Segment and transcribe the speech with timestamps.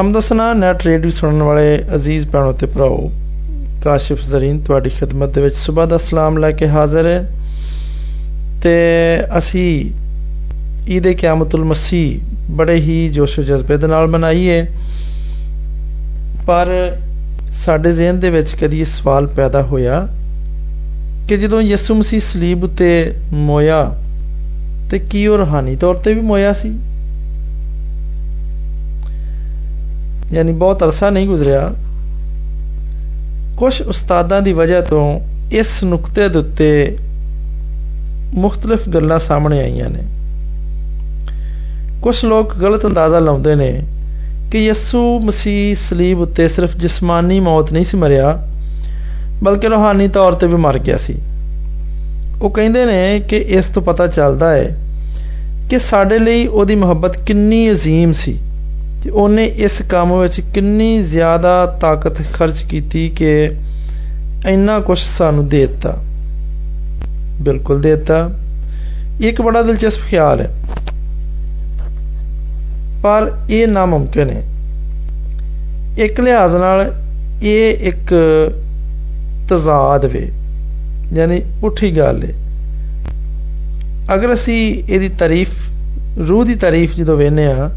[0.00, 3.12] ਹਮਦਸਨਾ net radio ਸੁਣਨ ਵਾਲੇ ਅਜ਼ੀਜ਼ ਭੈਣੋ ਤੇ ਭਰਾਓ,
[3.84, 7.34] ਕਾਸ਼ਿਫ ਜ਼ਰੀਨ ਤੁਹਾਡੀ ਖidmat ਦੇ ਵਿੱਚ ਸਵੇਰ ਦਾ ਸਲਾਮ ਲੈ ਕੇ ਹਾਜ਼ਰ ਹੈ।
[8.62, 8.78] ਤੇ
[9.38, 9.90] ਅਸੀਂ
[10.90, 12.20] ਈਦ ਕਿਆਮਤੁਲ ਮਸੀਹ
[12.50, 14.66] ਬੜੇ ਹੀ ਜੋਸ਼ ਜਜ਼ਬੇ ਦੇ ਨਾਲ ਮਨਾਈਏ।
[16.46, 16.96] ਪਰ
[17.52, 20.08] ਸਾਡੇ ਜ਼ਿਹਨ ਦੇ ਵਿੱਚ ਕਦੀ ਇਹ ਸਵਾਲ ਪੈਦਾ ਹੋਇਆ
[21.28, 23.96] ਕਿ ਜਦੋਂ ਯਿਸੂ ਮਸੀਹ ਸਲੀਬ ਤੇ ਮੋਇਆ,
[24.90, 26.78] ਤੇ ਕੀ ਉਹ ਰੂਹਾਨੀ ਤੌਰ ਤੇ ਵੀ ਮੋਇਆ ਸੀ?
[30.33, 31.73] ਯਾਨੀ ਬਹੁਤ ਅਰਸਾ ਨਹੀਂ ਗੁਜ਼ਰਿਆ
[33.57, 35.19] ਕੁਝ ਉਸਤਾਦਾਂ ਦੀ ਵਜ੍ਹਾ ਤੋਂ
[35.51, 36.97] ਇਸ ਨੁਕਤੇ ਦੇ ਉੱਤੇ
[38.33, 39.99] ਮੁxtਲਫ ਗੱਲਾਂ ਸਾਹਮਣੇ ਆਈਆਂ ਨੇ
[42.01, 43.71] ਕੁਝ ਲੋਕ ਗਲਤ ਅੰਦਾਜ਼ਾ ਲਾਉਂਦੇ ਨੇ
[44.51, 48.37] ਕਿ ਯਿਸੂ ਮਸੀਹ ਸਲੀਬ ਉੱਤੇ ਸਿਰਫ ਜਿਸਮਾਨੀ ਮੌਤ ਨਹੀਂ ਸੀ ਮਰਿਆ
[49.43, 51.15] ਬਲਕਿ ਰੂਹਾਨੀ ਤੌਰ ਤੇ ਵੀ ਮਰ ਗਿਆ ਸੀ
[52.41, 54.75] ਉਹ ਕਹਿੰਦੇ ਨੇ ਕਿ ਇਸ ਤੋਂ ਪਤਾ ਚੱਲਦਾ ਹੈ
[55.69, 58.37] ਕਿ ਸਾਡੇ ਲਈ ਉਹਦੀ ਮੁਹੱਬਤ ਕਿੰਨੀ عظیم ਸੀ
[59.02, 63.50] ਤੇ ਉਹਨੇ ਇਸ ਕੰਮ ਵਿੱਚ ਕਿੰਨੀ ਜ਼ਿਆਦਾ ਤਾਕਤ ਖਰਚ ਕੀਤੀ ਕਿ
[64.48, 65.96] ਇੰਨਾ ਕੁਝ ਸਾਨੂੰ ਦੇ ਦਿੱਤਾ।
[67.40, 68.30] ਬਿਲਕੁਲ ਦੇ ਦਿੱਤਾ।
[69.20, 70.54] ਇੱਕ ਬੜਾ ਦਿਲਚਸਪ ਖਿਆਲ ਹੈ।
[73.02, 74.42] ਪਰ ਇਹ ਨਾਮੁਮਕਿਨ ਹੈ।
[75.98, 76.94] ਇੱਕ ਲਿਹਾਜ਼ ਨਾਲ
[77.42, 78.14] ਇਹ ਇੱਕ
[79.48, 80.32] ਤਜ਼ਾਦ ਵੇ,
[81.12, 82.32] ਯਾਨੀ ਪੁੱਠੀ ਗੱਲ ਹੈ
[84.14, 85.48] ਅਗਰ ਅਸੀਂ ਇਹਦੀ ਤਾਰੀਫ,
[86.28, 87.70] ਰੂਹ ਦੀ ਤਾਰੀਫ ਜਦੋਂ ਵੇਨੇ ਆ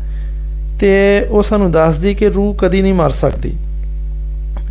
[0.86, 3.54] ਤੇ ਉਹ ਸਾਨੂੰ ਦੱਸਦੀ ਕਿ ਰੂਹ ਕਦੀ ਨਹੀਂ ਮਰ ਸਕਦੀ।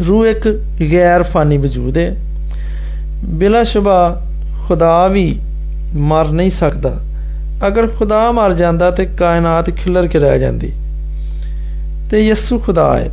[0.08, 0.62] ਰੂਹ ਇੱਕ
[0.92, 2.16] ਗੈਰ ਫਾਨੀ ਵਜੂਦ ਹੈ।
[3.24, 4.22] ਬਿਲਾ ਸ਼ੁਬਾ
[4.68, 5.40] ਖੁਦਾ ਵੀ
[5.96, 6.96] ਮਰ ਨਹੀਂ ਸਕਦਾ।
[7.66, 10.72] ਅਗਰ ਖੁਦਾ ਮਰ ਜਾਂਦਾ ਤੇ ਕਾਇਨਾਤ ਖਿਲਰ ਕੇ ਰਹਿ ਜਾਂਦੀ।
[12.10, 13.10] ਤੇ ਯਿਸੂ ਖੁਦਾ ਹੈ।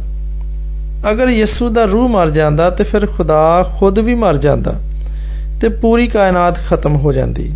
[1.11, 4.75] ਅਗਰ ਯਿਸੂ ਦਾ ਰੂਹ ਮਰ ਜਾਂਦਾ ਤੇ ਫਿਰ ਖੁਦਾ ਖੁਦ ਵੀ ਮਰ ਜਾਂਦਾ
[5.61, 7.53] ਤੇ ਪੂਰੀ ਕਾਇਨਾਤ ਖਤਮ ਹੋ ਜਾਂਦੀ।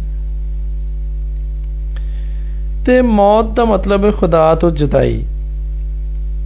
[2.85, 5.25] ਤੇ ਮੌਤ ਦਾ ਮਤਲਬ ਹੈ ਖੁਦਾ ਤੋਂ ਜੁਦਾਈ।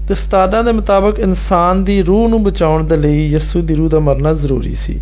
[0.09, 3.99] ਤੇ ਸਤਾਦਾਂ ਦੇ ਮੁਤਾਬਕ ਇਨਸਾਨ ਦੀ ਰੂਹ ਨੂੰ ਬਚਾਉਣ ਦੇ ਲਈ ਯਿਸੂ ਦੀ ਰੂਹ ਦਾ
[3.99, 4.99] ਮਰਨਾ ਜ਼ਰੂਰੀ ਸੀ।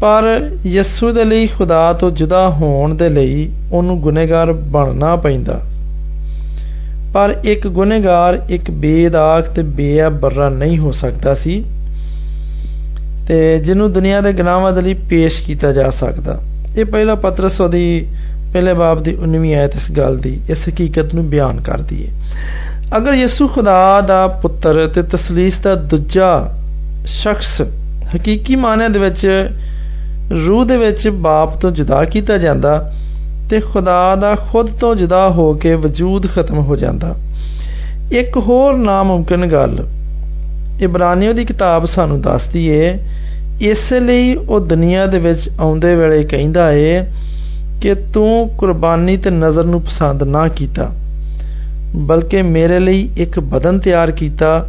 [0.00, 5.60] ਪਰ ਯਿਸੂ ਦੇ ਲਈ ਖੁਦਾ ਤੋਂ ਜੁਦਾ ਹੋਣ ਦੇ ਲਈ ਉਹਨੂੰ ਗੁਨੇਗਾਰ ਬਣਨਾ ਪੈਂਦਾ।
[7.14, 11.64] ਪਰ ਇੱਕ ਗੁਨੇਗਾਰ ਇੱਕ ਬੇਦਾਗ ਤੇ ਬੇਅਬਰਾ ਨਹੀਂ ਹੋ ਸਕਦਾ ਸੀ
[13.28, 16.40] ਤੇ ਜਿਹਨੂੰ ਦੁਨੀਆ ਦੇ ਗੁਨਾਹਾਂ ਦੇ ਲਈ ਪੇਸ਼ ਕੀਤਾ ਜਾ ਸਕਦਾ।
[16.76, 18.06] ਇਹ ਪਹਿਲਾ ਪਤਰਸ ਉਹਦੀ
[18.52, 22.12] ਪਹਿਲੇ ਬਾਬ ਦੀ 19ਵੀਂ ਆਇਤ ਇਸ ਗੱਲ ਦੀ, ਇਸ ਹਕੀਕਤ ਨੂੰ ਬਿਆਨ ਕਰਦੀ ਹੈ।
[22.96, 26.30] ਅਗਰ ਯਿਸੂ ਖੁਦਾ ਦਾ ਪੁੱਤਰ ਤੇ ਤਸਲੀਸ ਦਾ ਦੂਜਾ
[27.06, 27.60] ਸ਼ਖਸ
[28.16, 29.26] ਹਕੀਕੀ ਮਾਨਿਆਂ ਦੇ ਵਿੱਚ,
[30.46, 32.92] ਰੂਹ ਦੇ ਵਿੱਚ ਬਾਪ ਤੋਂ ਜੁਦਾ ਕੀਤਾ ਜਾਂਦਾ
[33.50, 37.14] ਤੇ ਖੁਦਾ ਦਾ ਖੁਦ ਤੋਂ ਜੁਦਾ ਹੋ ਕੇ ਵਜੂਦ ਖਤਮ ਹੋ ਜਾਂਦਾ।
[38.12, 39.86] ਇੱਕ ਹੋਰ ਨਾਮੁਮਕਿਨ ਗੱਲ
[40.82, 42.98] ਇਬਰਾਨੀਓ ਦੀ ਕਿਤਾਬ ਸਾਨੂੰ ਦੱਸਦੀ ਏ,
[43.60, 47.04] ਇਸ ਲਈ ਉਹ ਦੁਨੀਆ ਦੇ ਵਿੱਚ ਆਉਂਦੇ ਵੇਲੇ ਕਹਿੰਦਾ ਏ
[47.82, 50.90] ਕਿ ਤੂੰ ਕੁਰਬਾਨੀ ਤੇ ਨਜ਼ਰ ਨੂੰ ਪਸੰਦ ਨਾ ਕੀਤਾ।
[51.96, 54.68] ਬਲਕਿ ਮੇਰੇ ਲਈ ਇੱਕ ਬਦਨ ਤਿਆਰ ਕੀਤਾ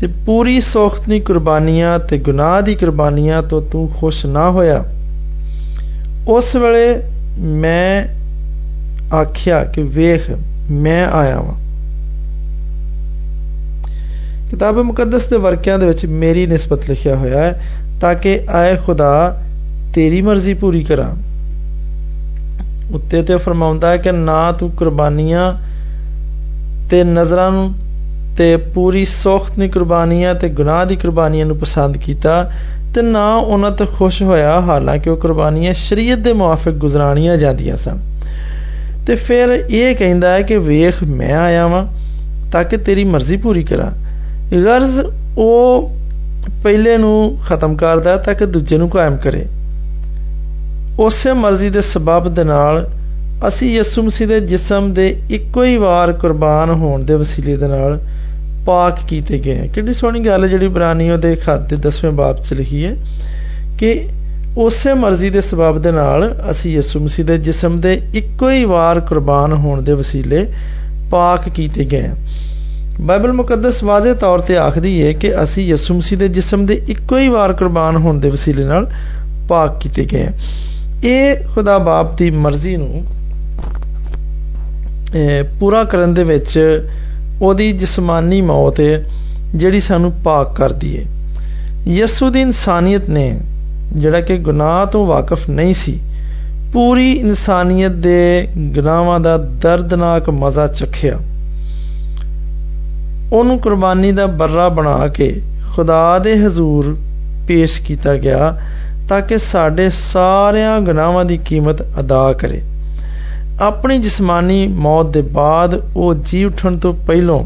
[0.00, 4.84] ਤੇ ਪੂਰੀ ਸੋਖਤਨੀ ਕੁਰਬਾਨੀਆਂ ਤੇ ਗੁਨਾਹ ਦੀ ਕੁਰਬਾਨੀਆਂ ਤੋਂ ਤੂੰ ਖੁਸ਼ ਨਾ ਹੋਇਆ।
[6.28, 7.02] ਉਸ ਵੇਲੇ
[7.38, 8.06] ਮੈਂ
[9.14, 10.30] ਆਖਿਆ ਕਿ ਵੇਖ,
[10.70, 11.54] ਮੈਂ ਆਇਆ ਹਾਂ
[14.50, 17.62] ਕਿਤਾਬ ਮੁਕੱਦਸ ਦੇ ਵਰਕਿਆਂ ਦੇ ਵਿੱਚ ਮੇਰੀ ਨਿਸਬਤ ਲਿਖਿਆ ਹੋਇਆ ਹੈ,
[18.00, 19.42] ਤਾਂ ਕਿ ਆਏ ਖੁਦਾ
[19.94, 21.16] ਤੇਰੀ ਮਰਜ਼ੀ ਪੂਰੀ ਕਰਾਂ।
[22.94, 25.69] ਉੱਤੇ ਤੇ ਫਰਮਾਉਂਦਾ ਹੈ ਕਿ ਨਾ ਤੂੰ ਕੁਰਬਾਨੀਆਂ
[26.90, 27.74] ਤੇ ਨਜ਼ਰਾਂ ਨੂੰ
[28.38, 32.50] ਤੇ ਪੂਰੀ ਸੋਖਤ ਨੀ ਕੁਰਬਾਨੀਆਂ ਤੇ ਗੁਨਾਹ ਦੀ ਕੁਰਬਾਨੀਆਂ ਨੂੰ ਪਸੰਦ ਕੀਤਾ
[32.94, 37.98] ਤੇ ਨਾ ਉਹਨਾਂ ਤੇ ਖੁਸ਼ ਹੋਇਆ, ਹਾਲਾਂਕਿ ਉਹ ਕੁਰਬਾਨੀਆਂ ਸ਼ਰੀਅਤ ਦੇ ਮੁਆਫਕ ਗੁਜ਼ਰਾਣੀਆਂ ਜਾਂਦੀਆਂ ਸਨ।
[39.06, 41.86] ਤੇ ਫਿਰ ਇਹ ਕਹਿੰਦਾ ਹੈ ਕਿ ਵੇਖ, ਮੈਂ ਆਇਆ ਵਾਂ
[42.52, 43.90] ਤਾਂ ਕਿ ਤੇਰੀ ਮਰਜ਼ੀ ਪੂਰੀ ਕਰਾਂ।
[44.64, 45.00] ਗਰਜ਼
[45.38, 45.90] ਉਹ
[46.62, 49.46] ਪਹਿਲੇ ਨੂੰ ਖਤਮ ਕਰਦਾ ਤਾਂ ਕਿ ਦੂਜੇ ਨੂੰ ਕਾਇਮ ਕਰੇ।
[50.98, 52.90] ਉਸੇ ਮਰਜ਼ੀ ਦੇ ਸਬਬ ਦੇ ਨਾਲ
[53.48, 57.98] ਅਸੀਂ ਯਿਸੂ ਮਸੀਹ ਦੇ ਜਿਸਮ ਦੇ ਇੱਕੋ ਹੀ ਵਾਰ ਕੁਰਬਾਨ ਹੋਣ ਦੇ ਵਸੀਲੇ ਦੇ ਨਾਲ
[58.66, 62.84] ਪਾਕ ਕੀਤੇ ਗਏ ਕਿੰਨੀ ਸੋਹਣੀ ਗੱਲ ਜਿਹੜੀ ਬਰਾਨੀਓ ਦੇ ਖੱਤ ਦੇ 10ਵੇਂ ਬਾਬ ਚ ਲਿਖੀ
[62.84, 62.94] ਹੈ
[63.78, 63.98] ਕਿ
[64.58, 69.00] ਉਸੇ ਮਰਜ਼ੀ ਦੇ ਸਬਬ ਦੇ ਨਾਲ ਅਸੀਂ ਯਿਸੂ ਮਸੀਹ ਦੇ ਜਿਸਮ ਦੇ ਇੱਕੋ ਹੀ ਵਾਰ
[69.00, 70.46] ਕੁਰਬਾਨ ਹੋਣ ਦੇ ਵਸੀਲੇ
[71.10, 72.10] ਪਾਕ ਕੀਤੇ ਗਏ
[73.00, 77.18] ਬਾਈਬਲ ਮੁਕੱਦਸ ਵਾਜ਼ੇ ਤੌਰ ਤੇ ਆਖਦੀ ਹੈ ਕਿ ਅਸੀਂ ਯਿਸੂ ਮਸੀਹ ਦੇ ਜਿਸਮ ਦੇ ਇੱਕੋ
[77.18, 78.90] ਹੀ ਵਾਰ ਕੁਰਬਾਨ ਹੋਣ ਦੇ ਵਸੀਲੇ ਨਾਲ
[79.48, 80.28] ਪਾਕ ਕੀਤੇ ਗਏ
[81.04, 83.04] ਇਹ ਖੁਦਾ ਬਾਪ ਦੀ ਮਰਜ਼ੀ ਨੂੰ
[85.60, 86.60] ਪੂਰਾ ਕਰਨ ਦੇ ਵਿੱਚ
[87.42, 89.04] ਉਹਦੀ ਜਿਸਮਾਨੀ ਮੌਤ ਹੈ,
[89.54, 91.04] ਜਿਹੜੀ ਸਾਨੂੰ ਪਾਕ ਕਰਦੀ ਹੈ।
[91.88, 93.40] ਯਿਸੂ ਦੀ ਇਨਸਾਨੀਅਤ ਨੇ,
[93.92, 95.98] ਜਿਹੜਾ ਕਿ ਗੁਨਾਹ ਤੋਂ ਵਾਕਿਫ ਨਹੀਂ ਸੀ,
[96.72, 101.18] ਪੂਰੀ ਇਨਸਾਨੀਅਤ ਦੇ ਗੁਨਾਹਾਂ ਦਾ ਦਰਦਨਾਕ ਮਜ਼ਾ ਚਖਿਆ।
[103.32, 105.42] ਉਹਨੂੰ ਕੁਰਬਾਨੀ ਦਾ ਬਰਰਾ ਬਣਾ ਕੇ
[105.74, 106.96] ਖੁਦਾ ਦੇ ਹਜ਼ੂਰ
[107.48, 108.60] ਪੇਸ਼ ਕੀਤਾ ਗਿਆ,
[109.08, 112.62] ਤਾਂ ਕਿ ਸਾਡੇ ਸਾਰਿਆਂ ਗੁਨਾਹਾਂ ਦੀ ਕੀਮਤ ਅਦਾ ਕਰੇ।
[113.60, 117.38] ਆਪਣੀ ਜਿਸਮਾਨੀ ਮੌਤ ਦੇ ਬਾਅਦ ਉਹ ਜੀ ਉਠਣ ਤੋਂ ਪਹਿਲਾਂ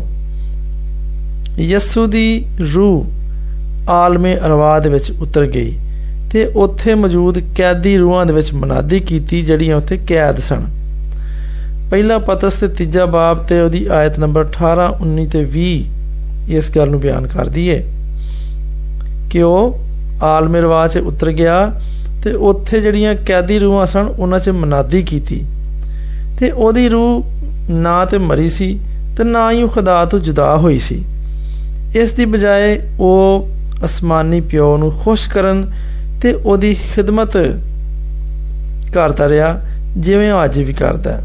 [1.60, 2.44] ਯਸੂ ਦੀ
[2.74, 5.78] ਰੂਹ ਆਲਮੇ ਅਰਵਾਹ ਦੇ ਵਿੱਚ ਉਤਰ ਗਈ
[6.30, 10.64] ਤੇ ਉੱਥੇ ਮੌਜੂਦ ਕੈਦੀ ਰੂਹਾਂ ਦੇ ਵਿੱਚ ਮਨਾਦੀ ਕੀਤੀ ਜਿਹੜੀਆਂ ਉੱਥੇ ਕੈਦ ਸਨ।
[11.90, 15.82] ਪਹਿਲਾ ਪਤਰਸ ਤੇ ਤੀਜਾ ਬਾਬ ਤੇ ਉਹਦੀ ਆਇਤ ਨੰਬਰ 18 19 ਤੇ 20
[16.48, 17.82] ਇਸ ਗੱਲ ਨੂੰ ਬਿਆਨ ਕਰਦੀ ਹੈ
[19.30, 19.78] ਕਿ ਉਹ
[20.22, 21.80] ਆਲਮੇ ਰਵਾਹ 'ਚ ਉਤਰ ਗਿਆ
[22.24, 25.44] ਤੇ ਉੱਥੇ ਜਿਹੜੀਆਂ ਕੈਦੀ ਰੂਹਾਂ ਸਨ, ਉਹਨਾਂ 'ਚ ਮਨਾਦੀ ਕੀਤੀ।
[26.38, 27.24] ਤੇ ਉਹਦੀ ਰੂਹ
[27.70, 28.78] ਨਾ ਤੇ ਮਰੀ ਸੀ
[29.16, 31.02] ਤੇ ਨਾ ਹੀ ਉਹ ਖੁਦਾ ਤੋਂ ਜੁਦਾ ਹੋਈ ਸੀ।
[31.96, 33.48] ਇਸ ਦੀ ਬਜਾਏ ਉਹ
[33.84, 35.64] ਅਸਮਾਨੀ ਪਿਓ ਨੂੰ ਖੁਸ਼ ਕਰਨ
[36.22, 37.36] ਤੇ ਉਹਦੀ ਖਿਦਮਤ
[38.94, 39.60] ਕਰਦਾ ਰਿਹਾ,
[39.96, 41.20] ਜਿਵੇਂ ਉਹ ਅੱਜ ਵੀ ਕਰਦਾ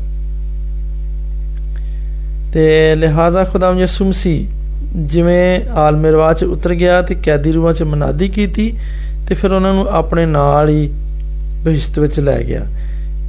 [2.54, 4.48] ਤੇ ਲਿਹਾਜ਼ਾ ਖੁਦਾਮ ਯਿਸੂ ਮਸੀਹ
[4.96, 8.74] ਜਿਵੇਂ ਆਲਮੇ ਰਵਾਹ 'ਚ ਉਤਰ ਗਿਆ ਤੇ ਕੈਦੀ ਰੂਹਾਂ 'ਚ ਮਨਾਦੀ ਕੀਤੀ
[9.28, 10.90] ਤੇ ਫਿਰ ਉਹਨਾਂ ਨੂੰ ਆਪਣੇ ਨਾਲ ਹੀ
[11.64, 12.66] ਬਹਿਸ਼ਤ ਵਿੱਚ ਲੈ ਗਿਆ।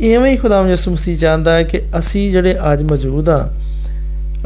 [0.00, 3.50] ਇਵੇਂ ਹੀ ਖੁਦਾਮ ਯਿਸੂ ਮਸੀਹ ਚਾਹੁੰਦਾ ਹੈ ਕਿ ਅਸੀਂ ਜਿਹੜੇ ਅੱਜ ਮੌਜੂਦ ਆ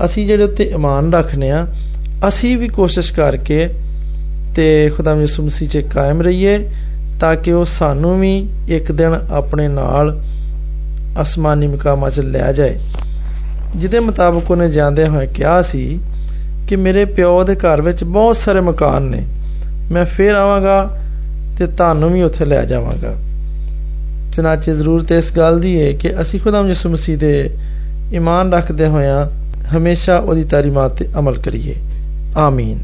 [0.04, 1.66] ਅਸੀਂ ਜਿਹੜੇ ਉੱਤੇ ਈਮਾਨ ਰੱਖਨੇ ਆ
[2.28, 3.68] ਅਸੀਂ ਵੀ ਕੋਸ਼ਿਸ਼ ਕਰਕੇ
[4.54, 6.58] ਤੇ ਖੁਦਾਮ ਯਿਸੂ ਮਸੀਹ 'ਚ ਕਾਇਮ ਰਹੀਏ
[7.20, 10.22] ਤਾਂ ਕਿ ਉਹ ਸਾਨੂੰ ਵੀ ਇੱਕ ਦਿਨ ਆਪਣੇ ਨਾਲ
[11.22, 12.78] ਅਸਮਾਨੀ ਮਕਾਮਾਂ 'ਚ ਲੈ ਜਾਏ।
[13.76, 16.00] ਜਿਹਦੇ ਮੁਤਾਬਕ ਉਹਨੇ ਜਾਂਦੇ ਹੋਏ ਕਿਹਾ ਸੀ
[16.68, 19.22] ਕਿ ਮੇਰੇ ਪਿਓ ਦੇ ਘਰ ਵਿੱਚ ਬਹੁਤ ਸਾਰੇ ਮਕਾਨ ਨੇ,
[19.92, 20.98] ਮੈਂ ਫੇਰ ਆਵਾਂਗਾ
[21.58, 23.14] ਤੇ ਤੁਹਾਨੂੰ ਵੀ ਉੱਥੇ ਲੈ ਜਾਵਾਂਗਾ।
[24.36, 27.50] ਚਨਾਚੇ ਜ਼ਰੂਰਤ ਇਸ ਗੱਲ ਦੀ ਹੈ ਕਿ ਅਸੀਂ ਖੁਦਾਮ ਯਿਸੂ ਮਸੀਹ ਦੇ
[28.14, 29.26] ਈਮਾਨ ਰੱਖਦੇ ਹੋਇਆਂ
[29.76, 31.75] ਹਮੇਸ਼ਾ ਉਹਦੀ ਤਾਰੀਮਾਤ ਤੇ ਅਮਲ ਕਰੀਏ।
[32.36, 32.78] ਆਮੀਨ।